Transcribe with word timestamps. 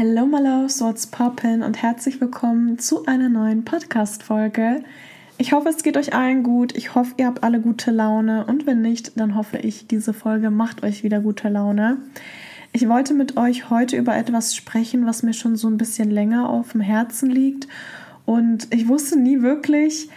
Hello 0.00 0.26
my 0.26 0.38
loves, 0.38 0.80
what's 0.80 1.08
poppin' 1.08 1.64
und 1.64 1.82
herzlich 1.82 2.20
willkommen 2.20 2.78
zu 2.78 3.04
einer 3.06 3.28
neuen 3.28 3.64
Podcast-Folge. 3.64 4.84
Ich 5.38 5.52
hoffe, 5.52 5.70
es 5.70 5.82
geht 5.82 5.96
euch 5.96 6.14
allen 6.14 6.44
gut. 6.44 6.76
Ich 6.76 6.94
hoffe, 6.94 7.14
ihr 7.16 7.26
habt 7.26 7.42
alle 7.42 7.58
gute 7.58 7.90
Laune 7.90 8.46
und 8.46 8.64
wenn 8.64 8.80
nicht, 8.80 9.18
dann 9.18 9.34
hoffe 9.34 9.58
ich, 9.58 9.88
diese 9.88 10.12
Folge 10.12 10.50
macht 10.50 10.84
euch 10.84 11.02
wieder 11.02 11.18
gute 11.18 11.48
Laune. 11.48 11.96
Ich 12.72 12.88
wollte 12.88 13.12
mit 13.12 13.36
euch 13.36 13.70
heute 13.70 13.96
über 13.96 14.14
etwas 14.14 14.54
sprechen, 14.54 15.04
was 15.04 15.24
mir 15.24 15.32
schon 15.32 15.56
so 15.56 15.66
ein 15.66 15.78
bisschen 15.78 16.12
länger 16.12 16.48
auf 16.48 16.70
dem 16.70 16.80
Herzen 16.80 17.28
liegt 17.28 17.66
und 18.24 18.72
ich 18.72 18.86
wusste 18.86 19.18
nie 19.18 19.42
wirklich, 19.42 20.10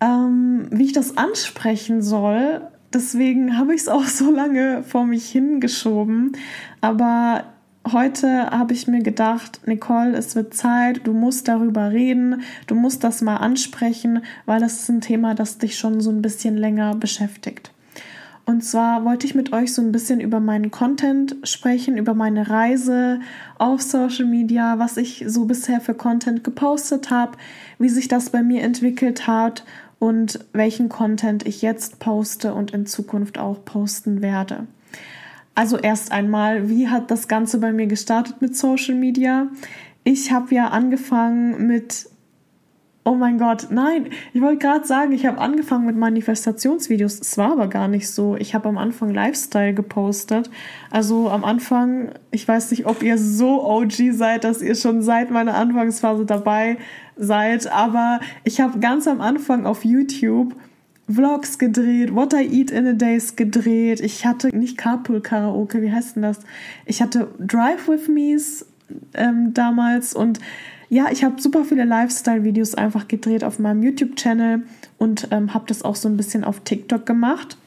ähm, 0.00 0.66
wie 0.72 0.86
ich 0.86 0.92
das 0.94 1.16
ansprechen 1.16 2.02
soll. 2.02 2.62
Deswegen 2.92 3.56
habe 3.56 3.72
ich 3.72 3.82
es 3.82 3.88
auch 3.88 4.02
so 4.06 4.32
lange 4.32 4.82
vor 4.82 5.04
mich 5.06 5.30
hingeschoben. 5.30 6.32
Aber 6.80 7.44
heute 7.92 8.50
habe 8.50 8.72
ich 8.72 8.86
mir 8.86 9.02
gedacht, 9.02 9.60
Nicole, 9.66 10.16
es 10.16 10.34
wird 10.34 10.54
Zeit, 10.54 11.06
du 11.06 11.12
musst 11.12 11.48
darüber 11.48 11.90
reden, 11.90 12.42
du 12.66 12.74
musst 12.74 13.04
das 13.04 13.20
mal 13.20 13.36
ansprechen, 13.36 14.22
weil 14.46 14.60
das 14.60 14.80
ist 14.80 14.88
ein 14.88 15.00
Thema, 15.00 15.34
das 15.34 15.58
dich 15.58 15.78
schon 15.78 16.00
so 16.00 16.10
ein 16.10 16.22
bisschen 16.22 16.56
länger 16.56 16.94
beschäftigt. 16.94 17.72
Und 18.48 18.64
zwar 18.64 19.04
wollte 19.04 19.26
ich 19.26 19.34
mit 19.34 19.52
euch 19.52 19.74
so 19.74 19.82
ein 19.82 19.92
bisschen 19.92 20.20
über 20.20 20.40
meinen 20.40 20.70
Content 20.70 21.36
sprechen, 21.42 21.98
über 21.98 22.14
meine 22.14 22.48
Reise 22.48 23.20
auf 23.58 23.82
Social 23.82 24.24
Media, 24.24 24.78
was 24.78 24.96
ich 24.96 25.24
so 25.26 25.44
bisher 25.44 25.82
für 25.82 25.92
Content 25.92 26.44
gepostet 26.44 27.10
habe, 27.10 27.36
wie 27.78 27.90
sich 27.90 28.08
das 28.08 28.30
bei 28.30 28.42
mir 28.42 28.62
entwickelt 28.62 29.26
hat 29.26 29.64
und 29.98 30.38
welchen 30.54 30.88
Content 30.88 31.46
ich 31.46 31.60
jetzt 31.60 31.98
poste 31.98 32.54
und 32.54 32.70
in 32.70 32.86
Zukunft 32.86 33.36
auch 33.36 33.64
posten 33.66 34.22
werde. 34.22 34.66
Also 35.58 35.76
erst 35.76 36.12
einmal, 36.12 36.68
wie 36.68 36.86
hat 36.86 37.10
das 37.10 37.26
Ganze 37.26 37.58
bei 37.58 37.72
mir 37.72 37.88
gestartet 37.88 38.40
mit 38.40 38.56
Social 38.56 38.94
Media? 38.94 39.48
Ich 40.04 40.30
habe 40.30 40.54
ja 40.54 40.68
angefangen 40.68 41.66
mit 41.66 42.08
Oh 43.02 43.16
mein 43.16 43.38
Gott, 43.38 43.66
nein, 43.70 44.10
ich 44.32 44.40
wollte 44.40 44.58
gerade 44.58 44.86
sagen, 44.86 45.10
ich 45.10 45.26
habe 45.26 45.38
angefangen 45.38 45.84
mit 45.86 45.96
Manifestationsvideos. 45.96 47.18
Es 47.20 47.36
war 47.38 47.50
aber 47.52 47.66
gar 47.66 47.88
nicht 47.88 48.08
so. 48.08 48.36
Ich 48.36 48.54
habe 48.54 48.68
am 48.68 48.78
Anfang 48.78 49.12
Lifestyle 49.12 49.74
gepostet. 49.74 50.48
Also 50.92 51.28
am 51.28 51.42
Anfang, 51.42 52.10
ich 52.30 52.46
weiß 52.46 52.70
nicht, 52.70 52.86
ob 52.86 53.02
ihr 53.02 53.18
so 53.18 53.64
OG 53.64 54.12
seid, 54.12 54.44
dass 54.44 54.62
ihr 54.62 54.76
schon 54.76 55.02
seit 55.02 55.32
meiner 55.32 55.56
Anfangsphase 55.56 56.24
dabei 56.24 56.76
seid, 57.16 57.66
aber 57.66 58.20
ich 58.44 58.60
habe 58.60 58.78
ganz 58.78 59.08
am 59.08 59.20
Anfang 59.20 59.66
auf 59.66 59.84
YouTube 59.84 60.54
Vlogs 61.08 61.58
gedreht, 61.58 62.14
What 62.14 62.34
I 62.34 62.46
Eat 62.46 62.70
in 62.70 62.86
a 62.86 62.92
Days 62.92 63.36
gedreht. 63.36 64.00
Ich 64.00 64.26
hatte 64.26 64.54
nicht 64.56 64.76
Carpool 64.76 65.20
Karaoke, 65.20 65.80
wie 65.82 65.90
heißt 65.90 66.16
denn 66.16 66.22
das? 66.22 66.40
Ich 66.84 67.00
hatte 67.00 67.28
Drive 67.38 67.88
with 67.88 68.08
Me's 68.08 68.66
ähm, 69.14 69.54
damals 69.54 70.14
und 70.14 70.38
ja, 70.90 71.06
ich 71.10 71.22
habe 71.22 71.40
super 71.40 71.64
viele 71.64 71.84
Lifestyle-Videos 71.84 72.74
einfach 72.74 73.08
gedreht 73.08 73.44
auf 73.44 73.58
meinem 73.58 73.82
YouTube-Channel 73.82 74.62
und 74.96 75.28
ähm, 75.30 75.52
habe 75.52 75.66
das 75.68 75.82
auch 75.82 75.96
so 75.96 76.08
ein 76.08 76.16
bisschen 76.16 76.44
auf 76.44 76.60
TikTok 76.60 77.04
gemacht. 77.04 77.58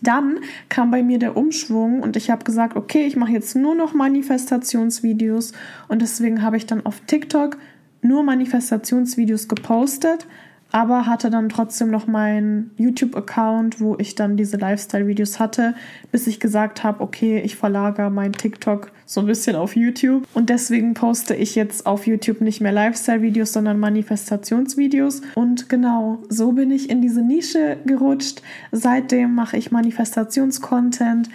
Dann 0.00 0.38
kam 0.68 0.90
bei 0.90 1.02
mir 1.02 1.18
der 1.18 1.36
Umschwung 1.36 2.00
und 2.00 2.16
ich 2.16 2.30
habe 2.30 2.44
gesagt, 2.44 2.76
okay, 2.76 3.06
ich 3.06 3.16
mache 3.16 3.32
jetzt 3.32 3.54
nur 3.54 3.74
noch 3.74 3.92
Manifestationsvideos 3.92 5.52
und 5.88 6.02
deswegen 6.02 6.42
habe 6.42 6.56
ich 6.56 6.66
dann 6.66 6.84
auf 6.86 7.00
TikTok 7.06 7.58
nur 8.00 8.24
Manifestationsvideos 8.24 9.46
gepostet, 9.46 10.26
aber 10.72 11.06
hatte 11.06 11.30
dann 11.30 11.50
trotzdem 11.50 11.90
noch 11.90 12.06
meinen 12.06 12.70
YouTube-Account, 12.78 13.80
wo 13.80 13.96
ich 13.98 14.14
dann 14.14 14.38
diese 14.38 14.56
Lifestyle-Videos 14.56 15.38
hatte, 15.38 15.74
bis 16.10 16.26
ich 16.26 16.40
gesagt 16.40 16.82
habe, 16.82 17.02
okay, 17.02 17.40
ich 17.40 17.56
verlagere 17.56 18.10
mein 18.10 18.32
TikTok 18.32 18.90
so 19.04 19.20
ein 19.20 19.26
bisschen 19.26 19.54
auf 19.54 19.76
YouTube. 19.76 20.26
Und 20.32 20.48
deswegen 20.48 20.94
poste 20.94 21.34
ich 21.34 21.54
jetzt 21.54 21.84
auf 21.84 22.06
YouTube 22.06 22.40
nicht 22.40 22.62
mehr 22.62 22.72
Lifestyle-Videos, 22.72 23.52
sondern 23.52 23.78
Manifestationsvideos. 23.78 25.20
Und 25.34 25.68
genau, 25.68 26.22
so 26.30 26.52
bin 26.52 26.70
ich 26.70 26.88
in 26.88 27.02
diese 27.02 27.20
Nische 27.20 27.76
gerutscht. 27.84 28.40
Seitdem 28.72 29.34
mache 29.34 29.58
ich 29.58 29.70
Manifestations-Content 29.70 31.28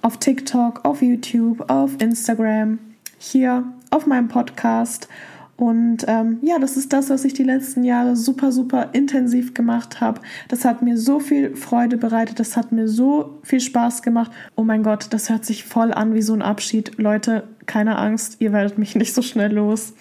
auf 0.00 0.16
TikTok, 0.16 0.86
auf 0.86 1.02
YouTube, 1.02 1.70
auf 1.70 2.00
Instagram, 2.00 2.78
hier 3.18 3.64
auf 3.90 4.06
meinem 4.06 4.28
Podcast. 4.28 5.08
Und 5.58 6.04
ähm, 6.06 6.38
ja, 6.42 6.60
das 6.60 6.76
ist 6.76 6.92
das, 6.92 7.10
was 7.10 7.24
ich 7.24 7.34
die 7.34 7.42
letzten 7.42 7.82
Jahre 7.82 8.14
super, 8.14 8.52
super 8.52 8.90
intensiv 8.92 9.54
gemacht 9.54 10.00
habe. 10.00 10.20
Das 10.46 10.64
hat 10.64 10.82
mir 10.82 10.96
so 10.96 11.18
viel 11.18 11.56
Freude 11.56 11.96
bereitet, 11.96 12.38
das 12.38 12.56
hat 12.56 12.70
mir 12.70 12.86
so 12.86 13.40
viel 13.42 13.58
Spaß 13.58 14.02
gemacht. 14.02 14.30
Oh 14.54 14.62
mein 14.62 14.84
Gott, 14.84 15.08
das 15.10 15.30
hört 15.30 15.44
sich 15.44 15.64
voll 15.64 15.92
an 15.92 16.14
wie 16.14 16.22
so 16.22 16.32
ein 16.32 16.42
Abschied. 16.42 16.96
Leute, 16.98 17.42
keine 17.66 17.98
Angst, 17.98 18.36
ihr 18.38 18.52
werdet 18.52 18.78
mich 18.78 18.94
nicht 18.94 19.12
so 19.12 19.20
schnell 19.20 19.52
los. 19.52 19.94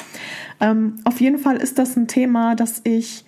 Ähm, 0.60 0.98
auf 1.06 1.20
jeden 1.22 1.40
Fall 1.40 1.58
ist 1.58 1.80
das 1.80 1.96
ein 1.96 2.08
Thema, 2.08 2.54
das 2.54 2.82
ich 2.84 3.26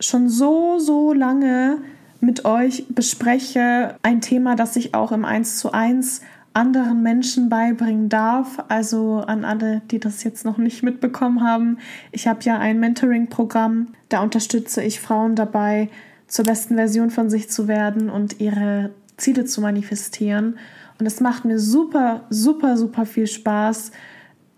schon 0.00 0.28
so, 0.28 0.78
so 0.78 1.14
lange 1.14 1.78
mit 2.20 2.44
euch 2.44 2.84
bespreche. 2.90 3.96
Ein 4.02 4.20
Thema, 4.20 4.54
das 4.54 4.76
ich 4.76 4.94
auch 4.94 5.12
im 5.12 5.24
1 5.24 5.56
zu 5.56 5.72
1 5.72 6.20
anderen 6.52 7.02
Menschen 7.02 7.48
beibringen 7.48 8.08
darf. 8.08 8.62
Also 8.68 9.18
an 9.18 9.44
alle, 9.44 9.82
die 9.90 10.00
das 10.00 10.24
jetzt 10.24 10.44
noch 10.44 10.58
nicht 10.58 10.82
mitbekommen 10.82 11.42
haben. 11.42 11.78
Ich 12.12 12.26
habe 12.26 12.40
ja 12.42 12.58
ein 12.58 12.80
Mentoring-Programm, 12.80 13.88
da 14.08 14.22
unterstütze 14.22 14.82
ich 14.82 15.00
Frauen 15.00 15.36
dabei, 15.36 15.88
zur 16.26 16.44
besten 16.44 16.76
Version 16.76 17.10
von 17.10 17.28
sich 17.28 17.50
zu 17.50 17.68
werden 17.68 18.08
und 18.08 18.40
ihre 18.40 18.90
Ziele 19.16 19.44
zu 19.44 19.60
manifestieren. 19.60 20.58
Und 20.98 21.06
es 21.06 21.20
macht 21.20 21.44
mir 21.44 21.58
super, 21.58 22.24
super, 22.30 22.76
super 22.76 23.06
viel 23.06 23.26
Spaß, 23.26 23.90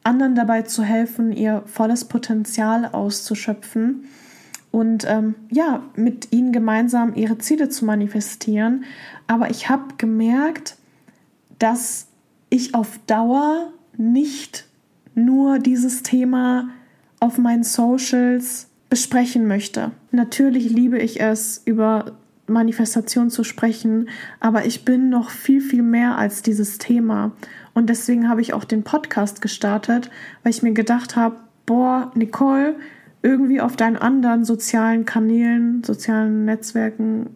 anderen 0.05 0.35
dabei 0.35 0.63
zu 0.63 0.83
helfen, 0.83 1.33
ihr 1.33 1.63
volles 1.67 2.05
Potenzial 2.07 2.87
auszuschöpfen 2.87 4.05
und 4.73 5.05
ähm, 5.09 5.35
ja, 5.51 5.83
mit 5.95 6.33
ihnen 6.33 6.51
gemeinsam 6.51 7.15
ihre 7.15 7.39
Ziele 7.39 7.69
zu 7.69 7.85
manifestieren. 7.85 8.85
Aber 9.27 9.51
ich 9.51 9.69
habe 9.69 9.95
gemerkt, 9.99 10.77
dass 11.63 12.09
ich 12.51 12.75
auf 12.75 12.99
Dauer 13.07 13.73
nicht 13.97 14.67
nur 15.15 15.59
dieses 15.59 16.03
Thema 16.03 16.71
auf 17.21 17.39
meinen 17.39 17.63
Socials 17.63 18.69
besprechen 18.91 19.47
möchte. 19.47 19.93
Natürlich 20.11 20.71
liebe 20.71 20.99
ich 20.99 21.21
es, 21.21 21.63
über 21.65 22.17
Manifestation 22.49 23.31
zu 23.31 23.45
sprechen, 23.45 24.09
aber 24.41 24.67
ich 24.67 24.85
bin 24.85 25.09
noch 25.09 25.31
viel, 25.31 25.61
viel 25.61 25.83
mehr 25.83 26.19
als 26.19 26.43
dieses 26.43 26.79
Thema. 26.79 27.31
Und 27.75 27.89
deswegen 27.89 28.29
habe 28.29 28.41
ich 28.41 28.55
auch 28.55 28.65
den 28.65 28.83
Podcast 28.83 29.41
gestartet, 29.41 30.11
weil 30.43 30.51
ich 30.51 30.63
mir 30.63 30.73
gedacht 30.73 31.15
habe, 31.15 31.37
boah, 31.65 32.11
Nicole, 32.15 32.75
irgendwie 33.23 33.61
auf 33.61 33.77
deinen 33.77 33.97
anderen 33.97 34.45
sozialen 34.45 35.05
Kanälen, 35.05 35.85
sozialen 35.85 36.45
Netzwerken, 36.45 37.31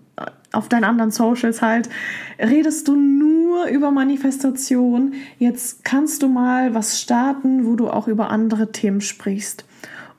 auf 0.53 0.69
deinen 0.69 0.85
anderen 0.85 1.11
Socials 1.11 1.63
halt, 1.63 1.89
redest 2.39 2.89
du 2.89 2.97
nur 2.97 3.67
über 3.67 3.91
Manifestation. 3.91 5.15
Jetzt 5.39 5.85
kannst 5.85 6.23
du 6.23 6.29
mal 6.29 6.75
was 6.75 7.01
starten, 7.01 7.67
wo 7.67 7.77
du 7.77 7.89
auch 7.89 8.09
über 8.09 8.31
andere 8.31 8.73
Themen 8.73 9.01
sprichst. 9.01 9.65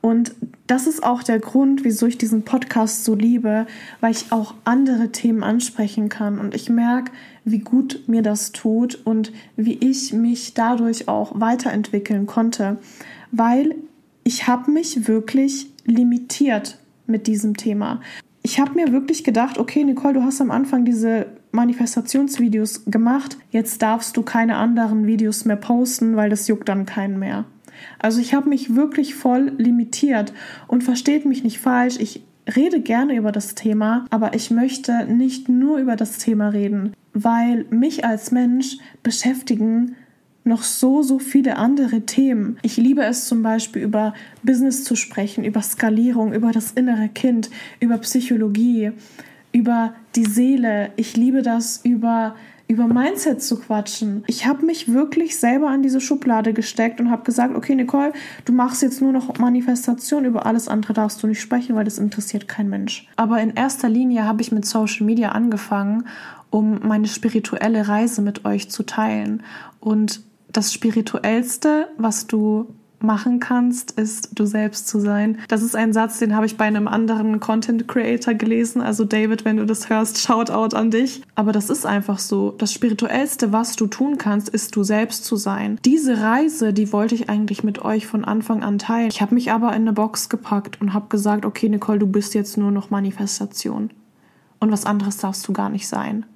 Und 0.00 0.34
das 0.68 0.86
ist 0.86 1.02
auch 1.02 1.22
der 1.22 1.40
Grund, 1.40 1.84
wieso 1.84 2.06
ich 2.06 2.18
diesen 2.18 2.44
Podcast 2.44 3.04
so 3.04 3.14
liebe, 3.14 3.66
weil 4.00 4.12
ich 4.12 4.30
auch 4.30 4.54
andere 4.64 5.10
Themen 5.10 5.42
ansprechen 5.42 6.08
kann. 6.08 6.38
Und 6.38 6.54
ich 6.54 6.70
merke, 6.70 7.10
wie 7.44 7.58
gut 7.58 8.04
mir 8.06 8.22
das 8.22 8.52
tut 8.52 8.94
und 9.04 9.32
wie 9.56 9.74
ich 9.74 10.12
mich 10.12 10.54
dadurch 10.54 11.08
auch 11.08 11.40
weiterentwickeln 11.40 12.26
konnte. 12.26 12.78
Weil 13.32 13.74
ich 14.22 14.46
habe 14.46 14.70
mich 14.70 15.08
wirklich 15.08 15.70
limitiert 15.84 16.78
mit 17.06 17.26
diesem 17.26 17.56
Thema 17.56 18.00
ich 18.48 18.58
habe 18.58 18.72
mir 18.72 18.92
wirklich 18.92 19.24
gedacht, 19.24 19.58
okay, 19.58 19.84
Nicole, 19.84 20.14
du 20.14 20.22
hast 20.22 20.40
am 20.40 20.50
Anfang 20.50 20.86
diese 20.86 21.26
Manifestationsvideos 21.52 22.86
gemacht, 22.86 23.36
jetzt 23.50 23.82
darfst 23.82 24.16
du 24.16 24.22
keine 24.22 24.56
anderen 24.56 25.06
Videos 25.06 25.44
mehr 25.44 25.56
posten, 25.56 26.16
weil 26.16 26.30
das 26.30 26.48
juckt 26.48 26.66
dann 26.66 26.86
keinen 26.86 27.18
mehr. 27.18 27.44
Also 27.98 28.22
ich 28.22 28.32
habe 28.32 28.48
mich 28.48 28.74
wirklich 28.74 29.14
voll 29.14 29.52
limitiert 29.58 30.32
und 30.66 30.82
versteht 30.82 31.26
mich 31.26 31.44
nicht 31.44 31.58
falsch, 31.58 31.96
ich 32.00 32.22
rede 32.56 32.80
gerne 32.80 33.16
über 33.16 33.32
das 33.32 33.54
Thema, 33.54 34.06
aber 34.08 34.34
ich 34.34 34.50
möchte 34.50 35.04
nicht 35.04 35.50
nur 35.50 35.76
über 35.76 35.94
das 35.94 36.16
Thema 36.16 36.48
reden, 36.48 36.94
weil 37.12 37.66
mich 37.68 38.06
als 38.06 38.30
Mensch 38.30 38.78
beschäftigen 39.02 39.94
noch 40.48 40.62
so, 40.62 41.02
so 41.02 41.18
viele 41.18 41.56
andere 41.56 42.02
Themen. 42.02 42.58
Ich 42.62 42.76
liebe 42.76 43.02
es 43.04 43.26
zum 43.26 43.42
Beispiel 43.42 43.82
über 43.82 44.14
Business 44.42 44.84
zu 44.84 44.96
sprechen, 44.96 45.44
über 45.44 45.62
Skalierung, 45.62 46.32
über 46.32 46.52
das 46.52 46.72
innere 46.72 47.08
Kind, 47.08 47.50
über 47.80 47.98
Psychologie, 47.98 48.92
über 49.52 49.94
die 50.16 50.24
Seele. 50.24 50.90
Ich 50.96 51.16
liebe 51.16 51.42
das 51.42 51.80
über 51.84 52.34
über 52.68 52.86
Mindset 52.86 53.42
zu 53.42 53.58
quatschen. 53.58 54.24
Ich 54.26 54.46
habe 54.46 54.66
mich 54.66 54.92
wirklich 54.92 55.38
selber 55.38 55.70
an 55.70 55.82
diese 55.82 56.02
Schublade 56.02 56.52
gesteckt 56.52 57.00
und 57.00 57.10
habe 57.10 57.24
gesagt, 57.24 57.56
okay, 57.56 57.74
Nicole, 57.74 58.12
du 58.44 58.52
machst 58.52 58.82
jetzt 58.82 59.00
nur 59.00 59.10
noch 59.10 59.38
Manifestation, 59.38 60.26
über 60.26 60.44
alles 60.44 60.68
andere 60.68 60.92
darfst 60.92 61.22
du 61.22 61.26
nicht 61.26 61.40
sprechen, 61.40 61.74
weil 61.76 61.86
das 61.86 61.96
interessiert 61.96 62.46
kein 62.46 62.68
Mensch. 62.68 63.08
Aber 63.16 63.40
in 63.40 63.54
erster 63.54 63.88
Linie 63.88 64.24
habe 64.24 64.42
ich 64.42 64.52
mit 64.52 64.66
Social 64.66 65.06
Media 65.06 65.30
angefangen, 65.30 66.04
um 66.50 66.80
meine 66.86 67.08
spirituelle 67.08 67.88
Reise 67.88 68.20
mit 68.20 68.44
euch 68.44 68.70
zu 68.70 68.82
teilen 68.82 69.42
und 69.80 70.20
das 70.52 70.72
Spirituellste, 70.72 71.88
was 71.98 72.26
du 72.26 72.74
machen 73.00 73.38
kannst, 73.38 73.92
ist 73.92 74.30
du 74.38 74.44
selbst 74.44 74.88
zu 74.88 74.98
sein. 74.98 75.38
Das 75.48 75.62
ist 75.62 75.76
ein 75.76 75.92
Satz, 75.92 76.18
den 76.18 76.34
habe 76.34 76.46
ich 76.46 76.56
bei 76.56 76.64
einem 76.64 76.88
anderen 76.88 77.38
Content 77.38 77.86
Creator 77.86 78.34
gelesen. 78.34 78.82
Also 78.82 79.04
David, 79.04 79.44
wenn 79.44 79.56
du 79.56 79.66
das 79.66 79.88
hörst, 79.88 80.18
shout 80.18 80.50
out 80.50 80.74
an 80.74 80.90
dich. 80.90 81.22
Aber 81.34 81.52
das 81.52 81.70
ist 81.70 81.86
einfach 81.86 82.18
so. 82.18 82.54
Das 82.58 82.72
spirituellste, 82.72 83.52
was 83.52 83.76
du 83.76 83.86
tun 83.86 84.18
kannst, 84.18 84.48
ist 84.48 84.74
du 84.74 84.82
selbst 84.82 85.24
zu 85.24 85.36
sein. 85.36 85.78
Diese 85.84 86.20
Reise, 86.20 86.72
die 86.72 86.92
wollte 86.92 87.14
ich 87.14 87.30
eigentlich 87.30 87.62
mit 87.62 87.84
euch 87.84 88.06
von 88.06 88.24
Anfang 88.24 88.62
an 88.62 88.78
teilen. 88.78 89.10
Ich 89.10 89.20
habe 89.20 89.34
mich 89.34 89.52
aber 89.52 89.68
in 89.68 89.82
eine 89.82 89.92
Box 89.92 90.28
gepackt 90.28 90.80
und 90.80 90.92
habe 90.92 91.06
gesagt, 91.08 91.44
okay, 91.44 91.68
Nicole, 91.68 92.00
du 92.00 92.06
bist 92.06 92.34
jetzt 92.34 92.56
nur 92.56 92.70
noch 92.70 92.90
Manifestation. 92.90 93.90
Und 94.58 94.72
was 94.72 94.86
anderes 94.86 95.18
darfst 95.18 95.46
du 95.46 95.52
gar 95.52 95.68
nicht 95.68 95.86
sein. 95.86 96.26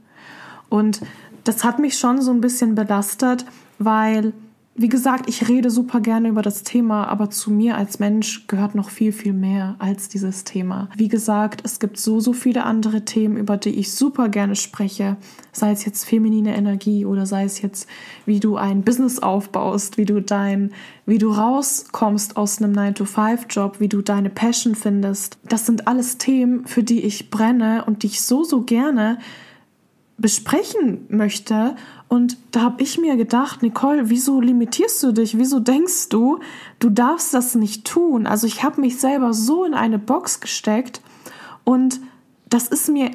Und 0.68 1.00
das 1.44 1.64
hat 1.64 1.78
mich 1.78 1.98
schon 1.98 2.20
so 2.22 2.30
ein 2.30 2.40
bisschen 2.40 2.74
belastet, 2.74 3.44
weil 3.78 4.32
wie 4.74 4.88
gesagt, 4.88 5.28
ich 5.28 5.48
rede 5.48 5.70
super 5.70 6.00
gerne 6.00 6.28
über 6.28 6.40
das 6.40 6.62
Thema, 6.62 7.06
aber 7.08 7.28
zu 7.28 7.50
mir 7.50 7.76
als 7.76 7.98
Mensch 7.98 8.46
gehört 8.46 8.74
noch 8.74 8.88
viel, 8.88 9.12
viel 9.12 9.34
mehr 9.34 9.76
als 9.78 10.08
dieses 10.08 10.44
Thema. 10.44 10.88
Wie 10.96 11.08
gesagt, 11.08 11.60
es 11.64 11.78
gibt 11.78 11.98
so, 11.98 12.20
so 12.20 12.32
viele 12.32 12.64
andere 12.64 13.04
Themen, 13.04 13.36
über 13.36 13.58
die 13.58 13.78
ich 13.78 13.92
super 13.92 14.30
gerne 14.30 14.56
spreche. 14.56 15.18
Sei 15.52 15.72
es 15.72 15.84
jetzt 15.84 16.04
feminine 16.04 16.56
Energie 16.56 17.04
oder 17.04 17.26
sei 17.26 17.44
es 17.44 17.60
jetzt, 17.60 17.86
wie 18.24 18.40
du 18.40 18.56
ein 18.56 18.82
Business 18.82 19.18
aufbaust, 19.18 19.98
wie 19.98 20.06
du 20.06 20.22
dein, 20.22 20.72
wie 21.04 21.18
du 21.18 21.30
rauskommst 21.30 22.38
aus 22.38 22.62
einem 22.62 22.72
9-to-5-Job, 22.72 23.78
wie 23.78 23.88
du 23.88 24.00
deine 24.00 24.30
Passion 24.30 24.74
findest. 24.74 25.36
Das 25.46 25.66
sind 25.66 25.86
alles 25.86 26.16
Themen, 26.16 26.66
für 26.66 26.82
die 26.82 27.02
ich 27.02 27.28
brenne 27.28 27.84
und 27.84 28.04
die 28.04 28.06
ich 28.06 28.22
so, 28.22 28.42
so 28.42 28.62
gerne 28.62 29.18
besprechen 30.22 31.04
möchte. 31.10 31.76
Und 32.08 32.38
da 32.52 32.62
habe 32.62 32.82
ich 32.82 32.98
mir 32.98 33.16
gedacht, 33.16 33.62
Nicole, 33.62 34.08
wieso 34.08 34.40
limitierst 34.40 35.02
du 35.02 35.12
dich? 35.12 35.36
Wieso 35.36 35.60
denkst 35.60 36.08
du, 36.08 36.38
du 36.78 36.88
darfst 36.88 37.34
das 37.34 37.54
nicht 37.54 37.86
tun? 37.86 38.26
Also 38.26 38.46
ich 38.46 38.62
habe 38.62 38.80
mich 38.80 38.98
selber 38.98 39.34
so 39.34 39.64
in 39.64 39.74
eine 39.74 39.98
Box 39.98 40.40
gesteckt 40.40 41.02
und 41.64 42.00
das 42.48 42.68
ist 42.68 42.88
mir 42.88 43.10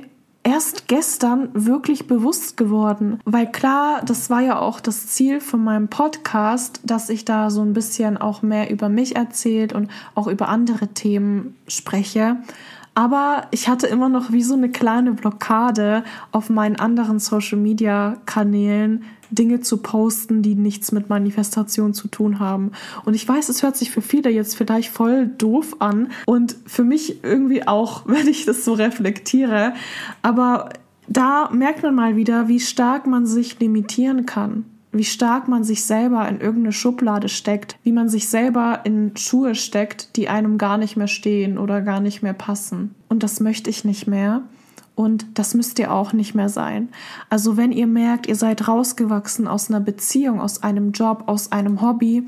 erst 0.48 0.88
gestern 0.88 1.50
wirklich 1.54 2.08
bewusst 2.08 2.56
geworden, 2.56 3.20
weil 3.26 3.52
klar, 3.52 4.02
das 4.06 4.30
war 4.30 4.42
ja 4.42 4.60
auch 4.60 4.80
das 4.80 5.08
Ziel 5.08 5.42
von 5.42 5.62
meinem 5.62 5.90
Podcast, 5.90 6.80
dass 6.86 7.10
ich 7.10 7.26
da 7.26 7.50
so 7.50 7.62
ein 7.62 7.74
bisschen 7.74 8.18
auch 8.18 8.42
mehr 8.44 8.70
über 8.70 8.88
mich 8.88 9.18
erzählt 9.18 9.74
und 9.74 9.90
auch 10.16 10.28
über 10.28 10.48
andere 10.48 10.88
Themen 10.88 11.56
spreche. 11.68 12.38
Aber 12.98 13.44
ich 13.52 13.70
hatte 13.70 13.86
immer 13.86 14.10
noch 14.10 14.32
wie 14.32 14.42
so 14.42 14.56
eine 14.56 14.72
kleine 14.72 15.12
Blockade 15.12 16.04
auf 16.32 16.50
meinen 16.50 16.78
anderen 16.78 17.20
Social-Media-Kanälen, 17.20 19.04
Dinge 19.30 19.60
zu 19.60 19.78
posten, 19.78 20.42
die 20.42 20.56
nichts 20.56 20.92
mit 20.92 21.08
Manifestation 21.08 21.94
zu 21.94 22.08
tun 22.08 22.40
haben. 22.40 22.72
Und 23.06 23.14
ich 23.14 23.28
weiß, 23.30 23.50
es 23.50 23.62
hört 23.62 23.78
sich 23.78 23.92
für 23.92 24.02
viele 24.02 24.32
jetzt 24.32 24.58
vielleicht 24.58 24.90
voll 24.90 25.28
doof 25.28 25.76
an 25.78 26.10
und 26.26 26.56
für 26.66 26.84
mich 26.84 27.24
irgendwie 27.24 27.68
auch, 27.68 28.02
wenn 28.08 28.28
ich 28.28 28.46
das 28.46 28.66
so 28.66 28.74
reflektiere. 28.74 29.74
Aber 30.24 30.70
da 31.08 31.52
merkt 31.54 31.84
man 31.84 31.94
mal 31.94 32.16
wieder, 32.16 32.48
wie 32.48 32.60
stark 32.60 33.06
man 33.06 33.28
sich 33.28 33.60
limitieren 33.60 34.26
kann 34.26 34.66
wie 34.92 35.04
stark 35.04 35.48
man 35.48 35.64
sich 35.64 35.86
selber 35.86 36.28
in 36.28 36.40
irgendeine 36.40 36.72
Schublade 36.72 37.30
steckt, 37.30 37.78
wie 37.84 37.92
man 37.92 38.10
sich 38.10 38.30
selber 38.30 38.82
in 38.84 39.16
Schuhe 39.16 39.56
steckt, 39.56 40.16
die 40.16 40.30
einem 40.30 40.58
gar 40.58 40.78
nicht 40.78 40.96
mehr 40.96 41.08
stehen 41.08 41.58
oder 41.58 41.82
gar 41.82 42.00
nicht 42.00 42.24
mehr 42.24 42.34
passen. 42.34 42.96
Und 43.10 43.24
das 43.24 43.40
möchte 43.40 43.70
ich 43.70 43.84
nicht 43.84 44.08
mehr. 44.08 44.44
Und 44.96 45.28
das 45.36 45.54
müsst 45.54 45.78
ihr 45.78 45.94
auch 45.94 46.12
nicht 46.12 46.34
mehr 46.34 46.50
sein. 46.50 46.90
Also 47.30 47.56
wenn 47.56 47.72
ihr 47.72 47.86
merkt, 47.86 48.26
ihr 48.28 48.36
seid 48.36 48.68
rausgewachsen 48.68 49.48
aus 49.48 49.70
einer 49.70 49.80
Beziehung, 49.80 50.42
aus 50.42 50.64
einem 50.64 50.92
Job, 50.92 51.26
aus 51.28 51.52
einem 51.52 51.82
Hobby, 51.82 52.24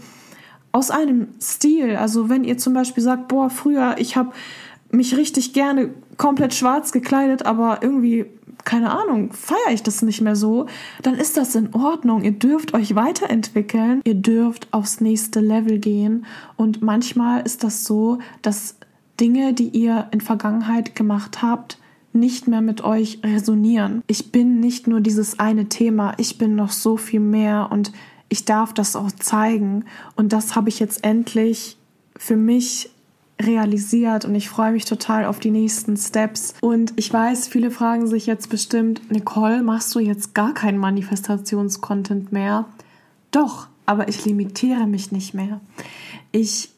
aus 0.71 0.91
einem 0.91 1.29
Stil. 1.41 1.95
Also 1.95 2.29
wenn 2.29 2.43
ihr 2.43 2.59
zum 2.59 2.75
Beispiel 2.75 3.01
sagt, 3.01 3.27
boah, 3.27 3.49
früher, 3.49 3.95
ich 3.97 4.15
habe 4.15 4.33
mich 4.91 5.17
richtig 5.17 5.53
gerne 5.53 5.89
komplett 6.17 6.53
schwarz 6.53 6.91
gekleidet, 6.91 7.45
aber 7.45 7.79
irgendwie 7.81 8.25
keine 8.69 8.91
Ahnung, 8.91 9.33
feiere 9.33 9.73
ich 9.73 9.81
das 9.81 10.03
nicht 10.03 10.21
mehr 10.21 10.35
so, 10.35 10.67
dann 11.01 11.15
ist 11.15 11.37
das 11.37 11.55
in 11.55 11.73
Ordnung. 11.73 12.21
Ihr 12.21 12.33
dürft 12.33 12.75
euch 12.75 12.93
weiterentwickeln, 12.93 14.01
ihr 14.05 14.13
dürft 14.13 14.71
aufs 14.71 15.01
nächste 15.01 15.39
Level 15.39 15.79
gehen 15.79 16.27
und 16.55 16.83
manchmal 16.83 17.41
ist 17.41 17.63
das 17.63 17.83
so, 17.83 18.19
dass 18.43 18.75
Dinge, 19.19 19.55
die 19.55 19.69
ihr 19.69 20.07
in 20.11 20.21
Vergangenheit 20.21 20.95
gemacht 20.95 21.41
habt, 21.41 21.79
nicht 22.13 22.47
mehr 22.47 22.61
mit 22.61 22.83
euch 22.83 23.21
resonieren. 23.23 24.03
Ich 24.05 24.31
bin 24.31 24.59
nicht 24.59 24.87
nur 24.87 25.01
dieses 25.01 25.39
eine 25.39 25.67
Thema, 25.67 26.13
ich 26.17 26.37
bin 26.37 26.55
noch 26.55 26.71
so 26.71 26.95
viel 26.95 27.21
mehr 27.21 27.69
und 27.71 27.91
ich 28.29 28.45
darf 28.45 28.71
das 28.71 28.95
auch 28.95 29.11
zeigen 29.11 29.85
und 30.15 30.31
das 30.31 30.55
habe 30.55 30.69
ich 30.69 30.79
jetzt 30.79 31.03
endlich 31.03 31.75
für 32.15 32.35
mich 32.35 32.91
realisiert 33.41 34.25
und 34.25 34.35
ich 34.35 34.49
freue 34.49 34.71
mich 34.71 34.85
total 34.85 35.25
auf 35.25 35.39
die 35.39 35.51
nächsten 35.51 35.95
Steps. 35.97 36.53
Und 36.61 36.93
ich 36.97 37.11
weiß, 37.11 37.47
viele 37.47 37.71
fragen 37.71 38.07
sich 38.07 38.25
jetzt 38.25 38.49
bestimmt, 38.49 39.11
Nicole, 39.11 39.63
machst 39.63 39.93
du 39.95 39.99
jetzt 39.99 40.33
gar 40.35 40.53
keinen 40.53 40.77
Manifestationscontent 40.77 42.31
mehr? 42.31 42.65
Doch, 43.31 43.67
aber 43.85 44.07
ich 44.07 44.25
limitiere 44.25 44.87
mich 44.87 45.11
nicht 45.11 45.33
mehr. 45.33 45.61
Ich 46.31 46.69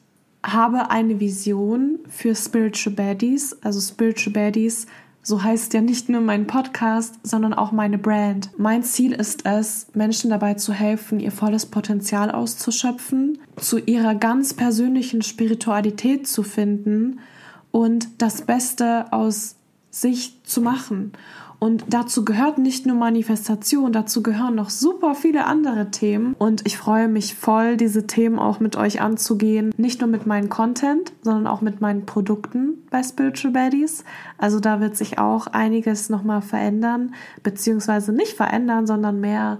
habe 0.44 0.90
eine 0.90 1.20
Vision 1.20 2.00
für 2.10 2.36
Spiritual 2.36 2.96
Baddies. 2.96 3.58
Also 3.62 3.80
Spiritual 3.80 4.34
Baddies 4.34 4.88
so 5.24 5.44
heißt 5.44 5.74
ja 5.74 5.82
nicht 5.82 6.10
nur 6.10 6.22
mein 6.22 6.48
Podcast, 6.48 7.16
sondern 7.24 7.54
auch 7.54 7.72
meine 7.72 7.98
Brand. 7.98 8.50
Mein 8.58 8.84
Ziel 8.84 9.12
ist 9.12 9.46
es, 9.46 9.88
Menschen 9.94 10.30
dabei 10.30 10.56
zu 10.56 10.74
helfen, 10.74 11.20
ihr 11.20 11.32
volles 11.32 11.66
Potenzial 11.66 12.32
auszuschöpfen, 12.32 13.40
zu 13.58 13.78
ihrer 13.78 14.16
ganz 14.16 14.54
persönlichen 14.54 15.22
Spiritualität 15.22 16.28
zu 16.28 16.44
finden 16.44 17.20
und 17.72 18.08
das 18.18 18.42
Beste 18.42 19.12
aus 19.14 19.56
sich 19.92 20.42
zu 20.44 20.62
machen. 20.62 21.12
Und 21.64 21.84
dazu 21.90 22.26
gehört 22.26 22.58
nicht 22.58 22.88
nur 22.88 22.96
Manifestation, 22.96 23.94
dazu 23.94 24.24
gehören 24.24 24.56
noch 24.56 24.72
super 24.72 25.14
viele 25.14 25.46
andere 25.46 25.92
Themen. 25.92 26.34
Und 26.40 26.66
ich 26.66 26.76
freue 26.76 27.08
mich 27.08 27.36
voll, 27.36 27.78
diese 27.78 28.08
Themen 28.08 28.40
auch 28.40 28.60
mit 28.60 28.76
euch 28.78 29.00
anzugehen. 29.00 29.72
Nicht 29.78 30.02
nur 30.02 30.10
mit 30.10 30.26
meinem 30.26 30.50
Content, 30.50 31.14
sondern 31.22 31.46
auch 31.46 31.62
mit 31.62 31.80
meinen 31.80 32.08
Produkten 32.08 32.80
bei 32.90 33.04
Spiritual 33.04 33.54
Baddies. 33.54 34.04
Also 34.40 34.60
da 34.60 34.80
wird 34.80 34.98
sich 34.98 35.20
auch 35.20 35.46
einiges 35.46 36.10
nochmal 36.10 36.42
verändern, 36.42 37.14
beziehungsweise 37.44 38.12
nicht 38.12 38.36
verändern, 38.36 38.88
sondern 38.88 39.20
mehr, 39.20 39.60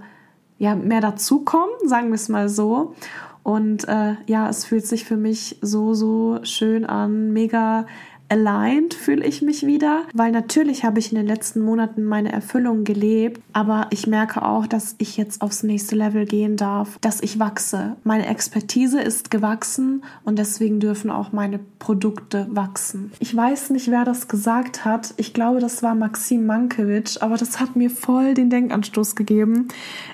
ja, 0.58 0.74
mehr 0.74 1.02
dazukommen, 1.02 1.72
sagen 1.86 2.08
wir 2.08 2.16
es 2.16 2.28
mal 2.28 2.48
so. 2.48 2.96
Und 3.44 3.86
äh, 3.88 4.14
ja, 4.26 4.48
es 4.48 4.64
fühlt 4.64 4.86
sich 4.86 5.04
für 5.04 5.16
mich 5.16 5.58
so, 5.62 5.94
so 5.94 6.40
schön 6.42 6.84
an, 6.84 7.32
mega 7.32 7.86
aligned 8.32 8.94
fühle 8.94 9.26
ich 9.26 9.42
mich 9.42 9.66
wieder, 9.66 10.04
weil 10.14 10.32
natürlich 10.32 10.84
habe 10.84 10.98
ich 10.98 11.12
in 11.12 11.18
den 11.18 11.26
letzten 11.26 11.60
Monaten 11.60 12.02
meine 12.02 12.32
Erfüllung 12.32 12.82
gelebt, 12.82 13.42
aber 13.52 13.88
ich 13.90 14.06
merke 14.06 14.42
auch, 14.42 14.66
dass 14.66 14.94
ich 14.96 15.18
jetzt 15.18 15.42
aufs 15.42 15.62
nächste 15.62 15.96
Level 15.96 16.24
gehen 16.24 16.56
darf, 16.56 16.98
dass 17.02 17.20
ich 17.20 17.38
wachse. 17.38 17.96
Meine 18.04 18.26
Expertise 18.26 19.02
ist 19.02 19.30
gewachsen 19.30 20.02
und 20.24 20.38
deswegen 20.38 20.80
dürfen 20.80 21.10
auch 21.10 21.32
meine 21.32 21.60
Produkte 21.78 22.46
wachsen. 22.50 23.12
Ich 23.18 23.36
weiß 23.36 23.68
nicht, 23.68 23.90
wer 23.90 24.06
das 24.06 24.28
gesagt 24.28 24.86
hat. 24.86 25.12
Ich 25.18 25.34
glaube, 25.34 25.60
das 25.60 25.82
war 25.82 25.94
Maxim 25.94 26.46
Mankiewicz, 26.46 27.18
aber 27.18 27.36
das 27.36 27.60
hat 27.60 27.76
mir 27.76 27.90
voll 27.90 28.32
den 28.32 28.48
Denkanstoß 28.48 29.14
gegeben. 29.14 29.68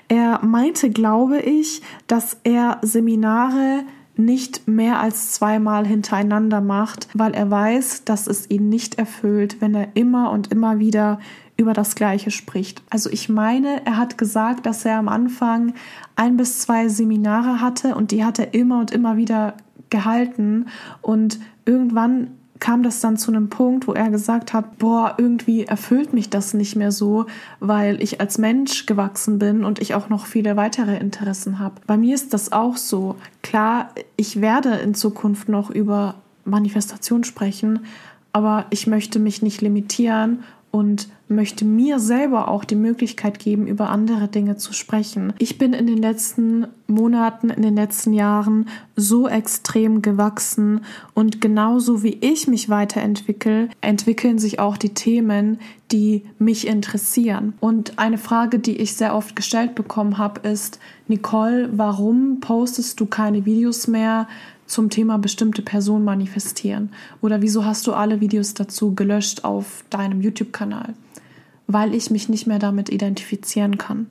Er 0.09 0.43
meinte, 0.43 0.89
glaube 0.89 1.39
ich, 1.39 1.81
dass 2.07 2.35
er 2.43 2.79
Seminare 2.81 3.85
nicht 4.19 4.67
mehr 4.67 4.99
als 4.99 5.31
zweimal 5.31 5.87
hintereinander 5.87 6.61
macht, 6.61 7.07
weil 7.13 7.33
er 7.33 7.49
weiß, 7.49 8.03
dass 8.05 8.27
es 8.27 8.49
ihn 8.49 8.69
nicht 8.69 8.95
erfüllt, 8.95 9.61
wenn 9.61 9.73
er 9.73 9.95
immer 9.95 10.31
und 10.31 10.51
immer 10.51 10.79
wieder 10.79 11.19
über 11.57 11.73
das 11.73 11.95
Gleiche 11.95 12.31
spricht. 12.31 12.81
Also 12.89 13.09
ich 13.09 13.27
meine, 13.27 13.85
er 13.85 13.97
hat 13.97 14.17
gesagt, 14.17 14.65
dass 14.65 14.85
er 14.85 14.97
am 14.97 15.09
Anfang 15.09 15.73
ein 16.15 16.37
bis 16.37 16.59
zwei 16.59 16.87
Seminare 16.87 17.59
hatte 17.59 17.95
und 17.95 18.11
die 18.11 18.23
hat 18.23 18.39
er 18.39 18.53
immer 18.53 18.79
und 18.79 18.91
immer 18.91 19.17
wieder 19.17 19.55
gehalten 19.89 20.67
und 21.01 21.39
irgendwann 21.65 22.31
kam 22.59 22.83
das 22.83 22.99
dann 22.99 23.17
zu 23.17 23.31
einem 23.31 23.49
Punkt, 23.49 23.87
wo 23.87 23.93
er 23.93 24.09
gesagt 24.09 24.53
hat, 24.53 24.77
boah, 24.79 25.15
irgendwie 25.17 25.65
erfüllt 25.65 26.13
mich 26.13 26.29
das 26.29 26.53
nicht 26.53 26.75
mehr 26.75 26.91
so, 26.91 27.25
weil 27.59 28.01
ich 28.03 28.19
als 28.19 28.37
Mensch 28.37 28.85
gewachsen 28.85 29.39
bin 29.39 29.63
und 29.63 29.79
ich 29.79 29.95
auch 29.95 30.09
noch 30.09 30.25
viele 30.25 30.57
weitere 30.57 30.97
Interessen 30.97 31.59
habe. 31.59 31.75
Bei 31.87 31.97
mir 31.97 32.15
ist 32.15 32.33
das 32.33 32.51
auch 32.51 32.77
so. 32.77 33.15
Klar, 33.41 33.89
ich 34.17 34.41
werde 34.41 34.69
in 34.75 34.93
Zukunft 34.93 35.47
noch 35.47 35.69
über 35.69 36.15
Manifestation 36.43 37.23
sprechen, 37.23 37.85
aber 38.33 38.65
ich 38.69 38.87
möchte 38.87 39.19
mich 39.19 39.41
nicht 39.41 39.61
limitieren 39.61 40.43
und 40.71 41.09
möchte 41.27 41.65
mir 41.65 41.99
selber 41.99 42.47
auch 42.47 42.63
die 42.63 42.75
Möglichkeit 42.75 43.39
geben, 43.39 43.67
über 43.67 43.89
andere 43.89 44.27
Dinge 44.27 44.57
zu 44.57 44.73
sprechen. 44.73 45.33
Ich 45.37 45.57
bin 45.57 45.73
in 45.73 45.87
den 45.87 45.97
letzten 45.97 46.67
Monaten, 46.87 47.49
in 47.49 47.61
den 47.61 47.75
letzten 47.75 48.13
Jahren 48.13 48.67
so 48.95 49.27
extrem 49.27 50.01
gewachsen 50.01 50.81
und 51.13 51.41
genauso 51.41 52.03
wie 52.03 52.17
ich 52.21 52.47
mich 52.47 52.69
weiterentwickle, 52.69 53.69
entwickeln 53.81 54.39
sich 54.39 54.59
auch 54.59 54.77
die 54.77 54.93
Themen, 54.93 55.59
die 55.91 56.23
mich 56.37 56.67
interessieren. 56.67 57.53
Und 57.59 57.97
eine 57.97 58.17
Frage, 58.17 58.59
die 58.59 58.77
ich 58.77 58.95
sehr 58.95 59.15
oft 59.15 59.35
gestellt 59.35 59.75
bekommen 59.75 60.17
habe, 60.17 60.47
ist, 60.47 60.79
Nicole, 61.07 61.69
warum 61.73 62.39
postest 62.39 62.99
du 62.99 63.05
keine 63.05 63.45
Videos 63.45 63.87
mehr 63.87 64.27
zum 64.67 64.91
Thema 64.91 65.17
bestimmte 65.17 65.63
Person 65.63 66.03
manifestieren? 66.03 66.91
Oder 67.21 67.41
wieso 67.41 67.65
hast 67.65 67.87
du 67.87 67.93
alle 67.93 68.21
Videos 68.21 68.53
dazu 68.53 68.93
gelöscht 68.93 69.43
auf 69.43 69.83
deinem 69.89 70.21
YouTube-Kanal? 70.21 70.93
Weil 71.65 71.95
ich 71.95 72.11
mich 72.11 72.29
nicht 72.29 72.45
mehr 72.45 72.59
damit 72.59 72.89
identifizieren 72.89 73.77
kann. 73.77 74.07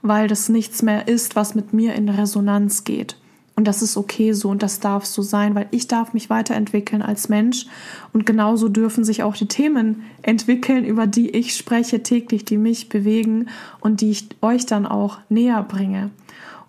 Weil 0.00 0.28
das 0.28 0.48
nichts 0.48 0.82
mehr 0.82 1.08
ist, 1.08 1.36
was 1.36 1.54
mit 1.54 1.72
mir 1.74 1.94
in 1.94 2.08
Resonanz 2.08 2.84
geht. 2.84 3.17
Und 3.58 3.64
das 3.64 3.82
ist 3.82 3.96
okay 3.96 4.34
so 4.34 4.50
und 4.50 4.62
das 4.62 4.78
darf 4.78 5.04
so 5.04 5.20
sein, 5.20 5.56
weil 5.56 5.66
ich 5.72 5.88
darf 5.88 6.12
mich 6.12 6.30
weiterentwickeln 6.30 7.02
als 7.02 7.28
Mensch. 7.28 7.66
Und 8.12 8.24
genauso 8.24 8.68
dürfen 8.68 9.02
sich 9.02 9.24
auch 9.24 9.34
die 9.34 9.48
Themen 9.48 10.04
entwickeln, 10.22 10.84
über 10.84 11.08
die 11.08 11.30
ich 11.30 11.56
spreche 11.56 12.04
täglich, 12.04 12.44
die 12.44 12.56
mich 12.56 12.88
bewegen 12.88 13.48
und 13.80 14.00
die 14.00 14.12
ich 14.12 14.28
euch 14.42 14.64
dann 14.64 14.86
auch 14.86 15.18
näher 15.28 15.60
bringe. 15.64 16.10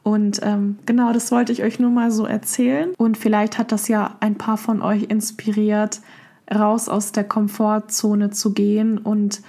Und 0.01 0.39
ähm, 0.41 0.79
genau 0.87 1.13
das 1.13 1.31
wollte 1.31 1.51
ich 1.51 1.61
euch 1.61 1.77
nur 1.77 1.91
mal 1.91 2.09
so 2.09 2.25
erzählen. 2.25 2.89
Und 2.97 3.19
vielleicht 3.19 3.59
hat 3.59 3.71
das 3.71 3.87
ja 3.87 4.15
ein 4.19 4.39
paar 4.39 4.57
von 4.57 4.81
euch 4.81 5.03
inspiriert, 5.03 6.01
raus 6.51 6.89
aus 6.89 7.11
der 7.11 7.23
Komfortzone 7.23 8.31
zu 8.31 8.51
gehen 8.51 8.97
und 8.97 9.43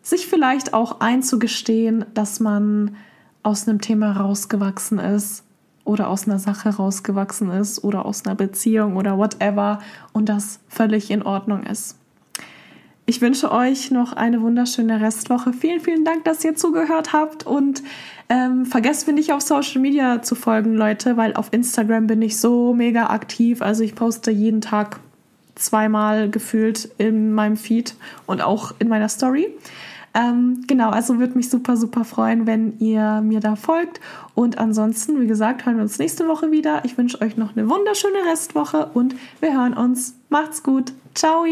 sich 0.00 0.28
vielleicht 0.28 0.74
auch 0.74 1.00
einzugestehen, 1.00 2.04
dass 2.14 2.38
man 2.38 2.94
aus 3.42 3.66
einem 3.66 3.80
Thema 3.80 4.12
rausgewachsen 4.12 5.00
ist 5.00 5.43
oder 5.84 6.08
aus 6.08 6.26
einer 6.26 6.38
Sache 6.38 6.70
rausgewachsen 6.70 7.50
ist 7.50 7.84
oder 7.84 8.06
aus 8.06 8.24
einer 8.24 8.34
Beziehung 8.34 8.96
oder 8.96 9.18
whatever 9.18 9.80
und 10.12 10.28
das 10.28 10.60
völlig 10.68 11.10
in 11.10 11.22
Ordnung 11.22 11.62
ist. 11.64 11.96
Ich 13.06 13.20
wünsche 13.20 13.52
euch 13.52 13.90
noch 13.90 14.14
eine 14.14 14.40
wunderschöne 14.40 15.02
Restwoche. 15.02 15.52
Vielen, 15.52 15.80
vielen 15.80 16.06
Dank, 16.06 16.24
dass 16.24 16.42
ihr 16.42 16.54
zugehört 16.54 17.12
habt 17.12 17.46
und 17.46 17.82
ähm, 18.30 18.64
vergesst 18.64 19.06
mir 19.06 19.12
nicht 19.12 19.30
auf 19.32 19.42
Social 19.42 19.82
Media 19.82 20.22
zu 20.22 20.34
folgen, 20.34 20.74
Leute, 20.74 21.18
weil 21.18 21.34
auf 21.34 21.52
Instagram 21.52 22.06
bin 22.06 22.22
ich 22.22 22.40
so 22.40 22.72
mega 22.72 23.10
aktiv. 23.10 23.60
Also 23.60 23.84
ich 23.84 23.94
poste 23.94 24.30
jeden 24.30 24.62
Tag 24.62 25.00
zweimal 25.54 26.30
gefühlt 26.30 26.88
in 26.96 27.34
meinem 27.34 27.58
Feed 27.58 27.94
und 28.26 28.40
auch 28.40 28.74
in 28.78 28.88
meiner 28.88 29.10
Story. 29.10 29.48
Ähm, 30.14 30.64
genau, 30.68 30.90
also 30.90 31.18
würde 31.18 31.36
mich 31.36 31.50
super, 31.50 31.76
super 31.76 32.04
freuen, 32.04 32.46
wenn 32.46 32.78
ihr 32.78 33.20
mir 33.20 33.40
da 33.40 33.56
folgt. 33.56 34.00
Und 34.34 34.58
ansonsten, 34.58 35.20
wie 35.20 35.26
gesagt, 35.26 35.66
hören 35.66 35.76
wir 35.76 35.82
uns 35.82 35.98
nächste 35.98 36.28
Woche 36.28 36.50
wieder. 36.52 36.84
Ich 36.84 36.96
wünsche 36.96 37.20
euch 37.20 37.36
noch 37.36 37.56
eine 37.56 37.68
wunderschöne 37.68 38.18
Restwoche 38.30 38.90
und 38.94 39.16
wir 39.40 39.52
hören 39.52 39.74
uns. 39.74 40.14
Macht's 40.28 40.62
gut. 40.62 40.92
Ciao! 41.14 41.44